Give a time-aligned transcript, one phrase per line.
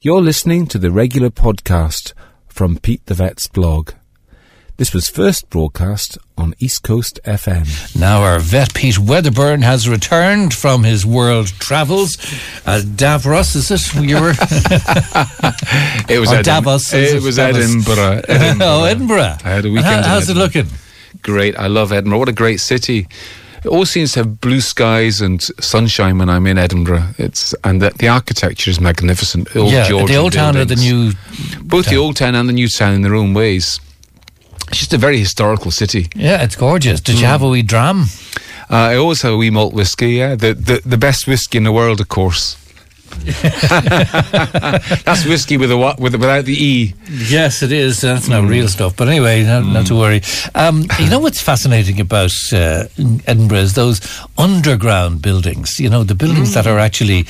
[0.00, 2.12] You're listening to the regular podcast
[2.46, 3.90] from Pete the Vet's blog.
[4.76, 7.98] This was first broadcast on East Coast FM.
[7.98, 12.16] Now our vet Pete Wedderburn has returned from his world travels.
[12.64, 13.92] Uh, Davros, is it?
[14.08, 14.30] You were
[16.08, 17.22] It was Or Edin- Davos, It it?
[17.22, 17.56] was Davos.
[17.64, 18.22] Edinburgh.
[18.28, 18.66] Edinburgh.
[18.68, 19.36] oh Edinburgh.
[19.44, 19.86] I had a weekend.
[19.86, 20.68] how- in how's it looking?
[21.22, 21.58] Great.
[21.58, 22.20] I love Edinburgh.
[22.20, 23.08] What a great city.
[23.64, 27.08] It always seems to have blue skies and sunshine when I'm in Edinburgh.
[27.18, 29.54] It's and the, the architecture is magnificent.
[29.56, 31.12] Old yeah, Georgian the old town or the new.
[31.62, 33.80] both the old town and the new town in their own ways.
[34.68, 36.08] It's just a very historical city.
[36.14, 37.00] Yeah, it's gorgeous.
[37.00, 37.30] Did you Hmm.
[37.32, 38.02] have a wee dram?
[38.70, 40.10] Uh, I always have a wee malt whiskey.
[40.18, 42.56] Yeah, the, the the best whiskey in the world, of course.
[45.04, 46.94] That's whiskey with a what with without the e.
[47.10, 48.00] Yes, it is.
[48.00, 48.96] That's not real stuff.
[48.96, 50.22] But anyway, not, not to worry.
[50.54, 52.84] Um, you know what's fascinating about uh,
[53.26, 54.00] Edinburgh is those
[54.36, 55.78] underground buildings.
[55.78, 57.26] You know, the buildings that are actually.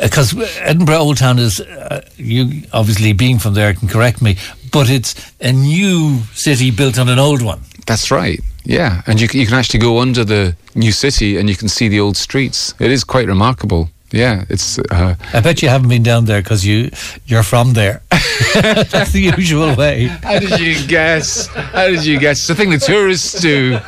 [0.00, 4.36] Because Edinburgh Old Town is, uh, you obviously being from there can correct me,
[4.72, 7.60] but it's a new city built on an old one.
[7.86, 8.40] That's right.
[8.64, 11.88] Yeah, and you you can actually go under the new city and you can see
[11.88, 12.74] the old streets.
[12.80, 13.90] It is quite remarkable.
[14.14, 16.90] Yeah, it's uh, I bet you haven't been down there because you
[17.26, 18.00] you're from there.
[18.54, 20.06] That's the usual way.
[20.06, 21.48] How did you guess?
[21.48, 22.38] How did you guess?
[22.38, 23.80] It's the thing the tourists do.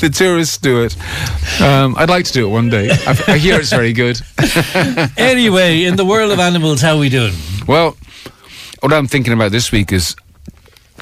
[0.00, 0.96] The tourists do it.
[1.62, 2.90] Um, I'd like to do it one day.
[2.90, 4.20] I, I hear it's very good.
[5.16, 7.34] Anyway, in the world of animals, how we doing?
[7.68, 7.96] Well,
[8.80, 10.16] what I'm thinking about this week is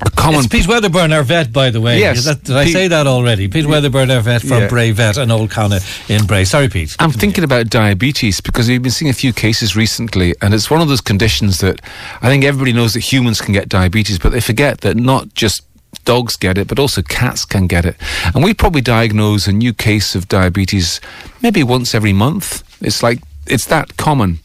[0.00, 0.40] a common.
[0.40, 1.98] It's Pete Wedderburn, our vet, by the way.
[2.00, 3.48] Yes, that- did I Pete- say that already?
[3.48, 4.68] Pete Wedderburn, our vet from Yeah.
[4.68, 6.44] Bray Vet and Old Connaught in Bray.
[6.44, 6.96] Sorry, Pete.
[6.98, 10.80] I'm thinking about diabetes because we've been seeing a few cases recently, and it's one
[10.80, 11.80] of those conditions that
[12.22, 15.62] I think everybody knows that humans can get diabetes, but they forget that not just
[16.04, 17.96] dogs get it, but also cats can get it.
[18.34, 21.00] And we probably diagnose a new case of diabetes
[21.40, 22.62] maybe once every month.
[22.80, 24.40] It's like it's that common,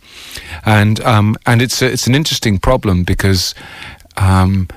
[0.66, 3.56] and um, and it's a, it's an interesting problem because
[4.18, 4.68] um,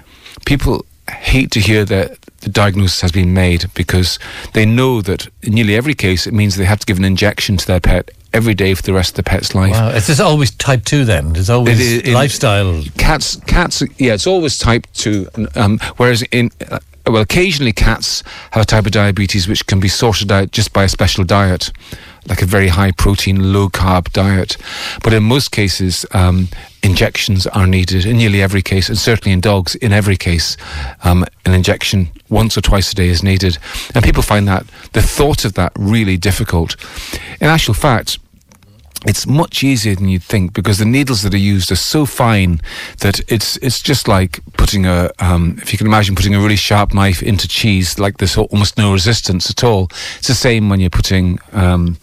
[0.46, 4.18] people hate to hear that the diagnosis has been made because
[4.52, 7.56] they know that in nearly every case it means they have to give an injection
[7.56, 9.72] to their pet every day for the rest of the pet's life.
[9.72, 11.36] Wow, it's always type 2 then.
[11.36, 12.82] It's always It in- lifestyle.
[12.96, 15.28] Cats, cats, yeah, it's always type two.
[15.54, 18.22] Um, whereas in, uh, well, occasionally cats
[18.52, 21.70] have a type of diabetes which can be sorted out just by a special diet,
[22.26, 24.56] like a very high protein, low carb diet.
[25.02, 26.48] But in most cases, um,
[26.82, 30.56] injections are needed in nearly every case, and certainly in dogs, in every case,
[31.04, 33.58] um, an injection once or twice a day is needed.
[33.94, 36.76] And people find that the thought of that really difficult.
[37.40, 38.18] In actual fact,
[39.06, 42.60] it's much easier than you'd think because the needles that are used are so fine
[43.00, 46.56] that it's it's just like putting a um, if you can imagine putting a really
[46.56, 49.88] sharp knife into cheese like there's almost no resistance at all.
[50.18, 51.98] It's the same when you're putting um,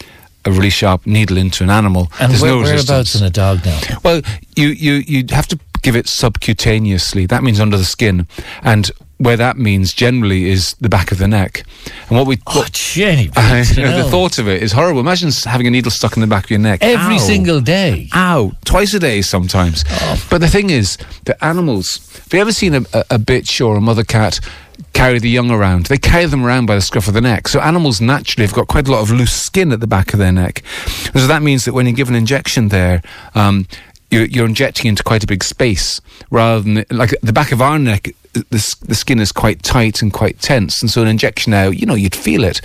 [0.45, 2.11] a really sharp needle into an animal.
[2.19, 3.79] And there's where, no whereabouts in a dog now?
[4.03, 4.21] Well,
[4.55, 7.27] you you you have to give it subcutaneously.
[7.27, 8.27] That means under the skin,
[8.63, 11.63] and where that means generally is the back of the neck.
[12.07, 13.29] And what we Oh, Jenny.
[13.35, 15.01] I Pete, you know, the thought of it is horrible.
[15.01, 17.19] Imagine having a needle stuck in the back of your neck Every Ow.
[17.19, 18.09] single day.
[18.13, 19.83] Ow, twice a day sometimes.
[20.29, 21.99] But the thing is, the animals.
[22.23, 24.39] Have you ever seen a, a, a bitch or a mother cat
[24.93, 25.87] carry the young around?
[25.87, 27.49] They carry them around by the scruff of the neck.
[27.49, 30.19] So animals naturally have got quite a lot of loose skin at the back of
[30.19, 30.63] their neck.
[31.13, 33.01] So that means that when you give an injection there,
[33.35, 33.67] um,
[34.11, 35.99] you're, you're injecting into quite a big space
[36.31, 38.09] rather than like the back of our neck.
[38.49, 41.85] The, the skin is quite tight and quite tense, and so an injection now, you
[41.85, 42.59] know, you'd feel it.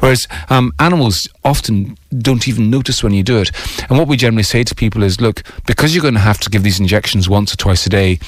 [0.00, 3.50] Whereas um, animals often don't even notice when you do it.
[3.88, 6.50] And what we generally say to people is, look, because you're going to have to
[6.50, 8.18] give these injections once or twice a day,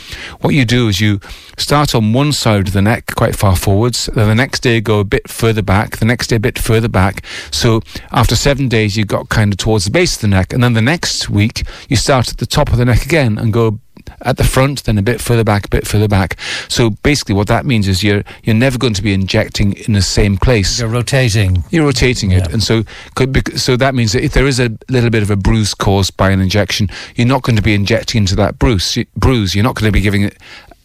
[0.40, 1.20] what you do is you
[1.56, 4.06] start on one side of the neck, quite far forwards.
[4.14, 5.98] Then the next day go a bit further back.
[5.98, 7.24] The next day a bit further back.
[7.50, 7.80] So
[8.12, 10.74] after seven days, you got kind of towards the base of the neck, and then
[10.74, 13.80] the next week you start at the top of the neck again and go
[14.22, 16.38] at the front, then a bit further back, a bit further back.
[16.69, 20.03] So basically, what that means is you're you're never going to be injecting in the
[20.03, 20.78] same place.
[20.81, 21.65] You're rotating.
[21.71, 22.53] You're rotating it, Yeah.
[22.53, 22.84] and so
[23.15, 25.75] could bec- so that means that if there is a little bit of a bruise
[25.75, 28.99] caused by an injection, you're not going to be injecting into that bruise.
[29.16, 29.54] Bruise.
[29.54, 30.37] You're not going to be giving it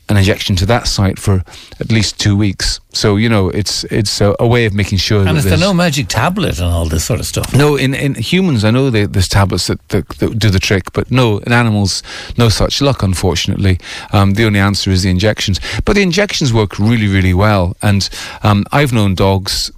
[0.10, 1.44] an injection to that site for
[1.80, 2.80] at least two weeks.
[2.92, 5.52] So you know, it's it's a, a way of making sure And that is there
[5.52, 7.54] there's no magic tablet and all this sort of stuff?
[7.54, 10.94] no, in, in humans, I know they, there's tablets that, that, that do the trick,
[10.94, 12.04] but no, in animals,
[12.38, 13.80] no such luck, unfortunately.
[14.14, 15.60] Um, the only answer is the injections.
[15.84, 17.76] But the injections work really, really well.
[17.82, 18.10] And
[18.44, 19.72] um, I've known dogs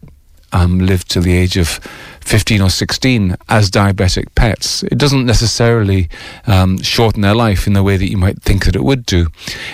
[0.53, 1.79] um, live till the age of
[2.21, 4.83] 15 or 16 as diabetic pets.
[4.83, 6.09] It doesn't necessarily
[6.45, 9.27] um, shorten their life in the way that you might think that it would do.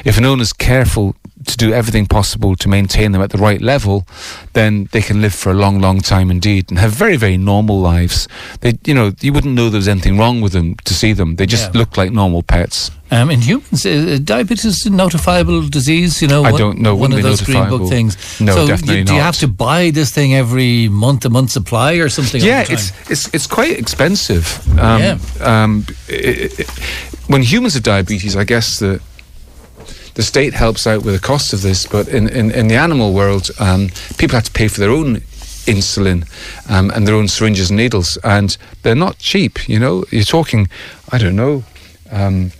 [0.05, 1.15] If an owner's careful
[1.47, 4.05] to do everything possible to maintain them at the right level,
[4.53, 7.79] then they can live for a long, long time indeed and have very, very normal
[7.79, 8.27] lives.
[8.61, 11.35] They, you know, you wouldn't know there was anything wrong with them to see them.
[11.35, 11.79] They just Yeah.
[11.79, 12.91] look like normal pets.
[13.11, 16.19] Um, in humans, uh, diabetes is a notifiable disease.
[16.21, 18.17] You know, I one- don't know, One of those green book things.
[18.39, 21.51] No, so definitely you, Do you have to buy this thing every month, a month
[21.51, 22.41] supply, or something?
[22.41, 24.45] Yeah, it's it's it's quite expensive.
[24.79, 25.17] Um, Yeah.
[25.41, 26.65] um, i i i
[27.27, 28.99] when humans have diabetes, I guess the
[30.15, 33.13] the state helps out with the cost of this, but in, in, in the animal
[33.13, 35.17] world, um, people have to pay for their own
[35.65, 36.27] insulin
[36.69, 39.67] um, and their own syringes and needles, and they're not cheap.
[39.67, 40.67] You know, you're talking,
[41.11, 41.63] I don't know.
[42.11, 42.51] Um,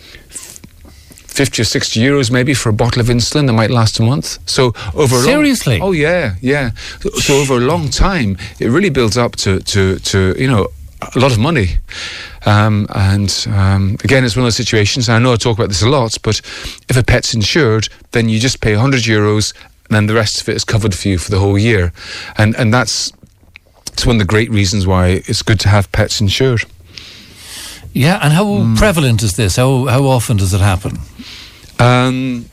[1.28, 4.38] 50 or 60 euros maybe for a bottle of insulin that might last a month.
[4.48, 5.80] So over a long- Seriously?
[5.82, 6.72] oh yeah, yeah.
[7.02, 10.68] So, so over a long time, it really builds up to, to, to you know,
[11.16, 11.78] a lot of money.
[12.46, 15.82] Um, and um, again, it's one of those situations, I know I talk about this
[15.82, 16.40] a lot, but
[16.90, 19.54] if a pet's insured, then you just pay 100 euros
[19.86, 21.94] and then the rest of it is covered for you for the whole year.
[22.38, 23.12] And, and that's
[23.94, 26.64] it's one of the great reasons why it's good to have pets insured.
[27.94, 28.20] yeah.
[28.24, 28.76] And how Hmm.
[28.76, 29.56] prevalent is this?
[29.58, 31.00] How how often does it happen?
[31.80, 32.46] Um,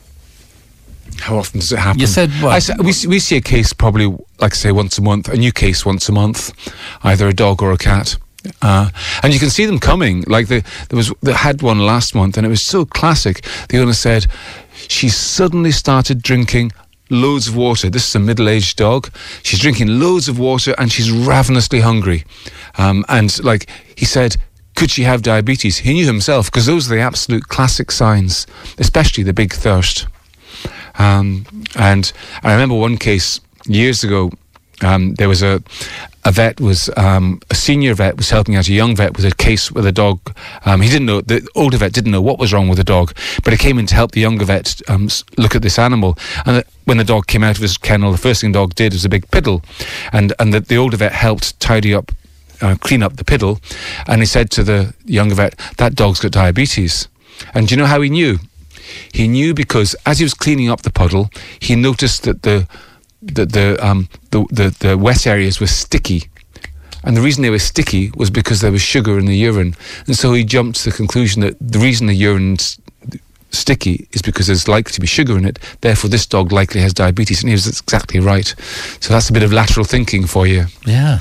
[1.19, 1.99] how often does it happen?
[1.99, 2.69] You said what?
[2.69, 4.07] I we, we see a case probably,
[4.39, 6.51] like I say, once a month, a new case once a month,
[7.03, 8.17] either a dog or a cat.
[8.61, 8.89] Uh,
[9.23, 10.23] and you can see them coming.
[10.27, 13.45] Like the, there was, they had one last month, and it was so classic.
[13.69, 14.27] The owner said
[14.87, 16.71] she suddenly started drinking
[17.09, 17.89] loads of water.
[17.89, 19.11] This is a middle-aged dog.
[19.43, 22.23] She's drinking loads of water, and she's ravenously hungry.
[22.77, 24.37] Um, and like he said,
[24.75, 25.79] could she have diabetes?
[25.79, 28.47] He knew himself because those are the absolute classic signs,
[28.79, 30.07] especially the big thirst.
[30.97, 31.45] Um,
[31.75, 32.11] and
[32.43, 34.31] I remember one case years ago.
[34.81, 35.61] Um, there was a
[36.23, 39.35] a vet was um, a senior vet was helping out a young vet with a
[39.35, 40.19] case with a dog.
[40.65, 43.15] Um, he didn't know the older vet didn't know what was wrong with the dog,
[43.43, 46.17] but he came in to help the younger vet um, look at this animal.
[46.45, 48.93] And when the dog came out of his kennel, the first thing the dog did
[48.93, 49.63] was a big piddle,
[50.11, 52.11] and and the, the older vet helped tidy up,
[52.61, 53.59] uh, clean up the piddle,
[54.07, 57.07] and he said to the younger vet, "That dog's got diabetes."
[57.55, 58.37] And do you know how he knew?
[59.11, 61.29] He knew because as he was cleaning up the puddle,
[61.59, 62.67] he noticed that the
[63.21, 66.29] the the um the, the, the wet areas were sticky.
[67.03, 69.75] And the reason they were sticky was because there was sugar in the urine.
[70.05, 72.79] And so he jumped to the conclusion that the reason the urine's
[73.51, 75.59] sticky is because there's likely to be sugar in it.
[75.81, 77.41] Therefore, this dog likely has diabetes.
[77.41, 78.53] And he was exactly right.
[78.99, 80.65] So that's a bit of lateral thinking for you.
[80.85, 81.19] Yeah.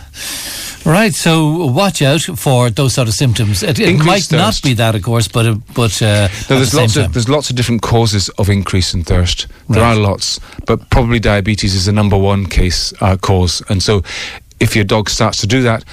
[0.86, 3.62] Right, so watch out for those sort of symptoms.
[3.62, 6.30] It, it might Increased not be that, of course, but uh, but uh, No, at
[6.48, 9.46] the there's lots of there's lots of different causes of increase in thirst.
[9.68, 9.94] There Right.
[9.94, 13.62] are lots, but probably diabetes is the number one case uh, cause.
[13.68, 14.02] And so,
[14.58, 15.84] if your dog starts to do that,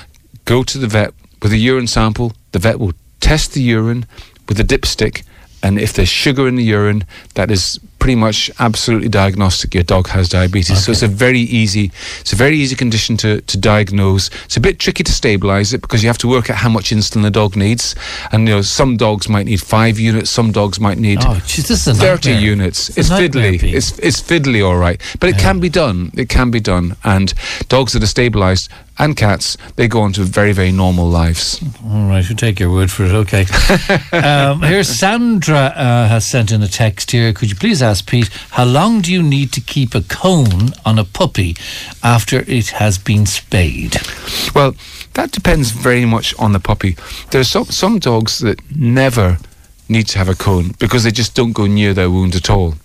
[0.46, 2.32] go to the vet with a urine sample.
[2.54, 4.06] The vet will test the urine
[4.48, 5.24] with a dipstick,
[5.64, 7.06] and if there's sugar in the urine,
[7.36, 9.74] that is pretty much absolutely diagnostic.
[9.74, 10.86] Your dog has diabetes.
[10.86, 14.30] So it's a very easy, it's a very easy condition to, to diagnose.
[14.46, 16.92] It's a bit tricky to stabilize it because you have to work out how much
[16.92, 17.96] insulin the dog needs.
[18.32, 21.68] And you know, some dogs might need five units, some dogs might need Oh, geez,
[21.68, 22.50] this is 30 nightmare.
[22.50, 22.88] units.
[22.98, 23.62] It's It's, fiddly.
[23.62, 26.12] It's it's fiddly, all right, but it can be done.
[26.14, 26.96] It can be done.
[27.04, 27.34] And
[27.68, 28.70] dogs that are stabilized
[29.00, 31.62] and cats, they go on to very very normal lives.
[31.84, 33.12] All right, we'll take your word for it.
[33.12, 33.46] Okay.
[34.18, 37.34] um, here, Sandra uh, has sent in a text here.
[37.34, 41.00] Could you please ask Pete, how long do you need to keep a cone on
[41.00, 41.56] a puppy
[42.04, 43.98] after it has been spayed?
[44.54, 44.76] Well,
[45.14, 46.96] that depends very much on the puppy.
[47.32, 49.38] There are some some dogs that never
[49.90, 52.76] need to have a cone because they just don't go near their wound at all.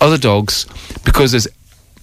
[0.00, 0.66] Other dogs,
[1.04, 1.48] because there's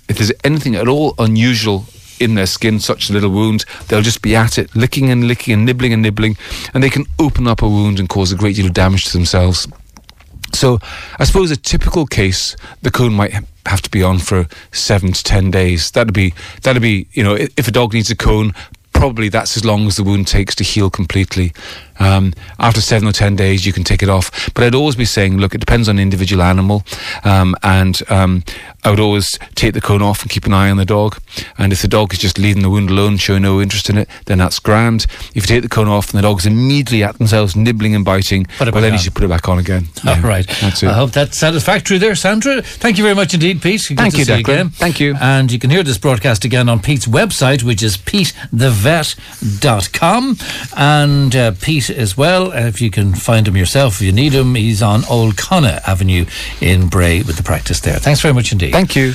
[0.09, 1.85] if there's anything at all unusual
[2.19, 5.53] in their skin, such a little wound, they'll just be at it, licking and licking
[5.53, 6.37] and nibbling and nibbling,
[6.73, 9.13] and they can open up a wound and cause a great deal of damage to
[9.13, 9.67] themselves.
[10.53, 10.79] So,
[11.19, 13.33] I suppose a typical case, the cone might
[13.65, 15.91] have to be on for seven to ten days.
[15.91, 18.53] That'd be that'd be you know if a dog needs a cone,
[18.93, 21.53] probably that's as long as the wound takes to heal completely.
[22.03, 24.53] Um, after seven or ten days, you can take it off.
[24.53, 26.83] But I'd always be saying, look, it depends on the individual animal,
[27.23, 28.43] um, and um,
[28.83, 31.17] I would always take the cone off and keep an eye on the dog.
[31.57, 34.09] And if the dog is just leaving the wound alone, showing no interest in it,
[34.25, 35.05] then that's grand.
[35.33, 38.45] If you take the cone off and the dog's immediately at themselves, nibbling and biting,
[38.59, 39.85] well, then you should put it back on again.
[40.05, 40.47] All Yeah, right.
[40.61, 40.89] That's it.
[40.89, 42.61] I hope that's satisfactory there, Sandra.
[42.61, 43.85] Thank you very much indeed, Pete.
[43.87, 44.39] Good Thank you, Declan.
[44.39, 44.69] again.
[44.71, 45.15] Thank you.
[45.21, 50.37] And you can hear this broadcast again on Pete's website, which is petethevet.com.
[50.75, 54.55] And uh, Pete as well, if you can find him yourself, if you need him,
[54.55, 56.25] he's on Old Connaught Avenue
[56.61, 57.97] in Bray with the practice there.
[57.97, 58.71] Thanks very much indeed.
[58.71, 59.13] Thank you.